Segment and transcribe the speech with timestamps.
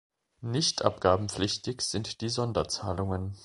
[0.41, 3.35] Nicht abgabenpflichtig sind die Sonderzahlungen.